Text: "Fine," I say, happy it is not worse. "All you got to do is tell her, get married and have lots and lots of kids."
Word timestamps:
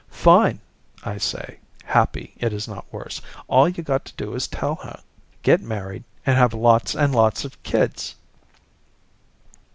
"Fine," 0.09 0.59
I 1.03 1.19
say, 1.19 1.59
happy 1.83 2.33
it 2.37 2.53
is 2.53 2.67
not 2.67 2.91
worse. 2.91 3.21
"All 3.47 3.69
you 3.69 3.83
got 3.83 4.03
to 4.05 4.15
do 4.15 4.33
is 4.33 4.47
tell 4.47 4.73
her, 4.77 4.99
get 5.43 5.61
married 5.61 6.03
and 6.25 6.35
have 6.35 6.55
lots 6.55 6.95
and 6.95 7.13
lots 7.13 7.45
of 7.45 7.61
kids." 7.61 8.15